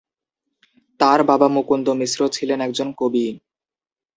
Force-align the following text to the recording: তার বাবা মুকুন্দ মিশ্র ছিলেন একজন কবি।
তার 0.99 1.19
বাবা 1.23 1.47
মুকুন্দ 1.47 1.87
মিশ্র 1.99 2.19
ছিলেন 2.35 2.59
একজন 2.61 2.87
কবি। 2.97 3.25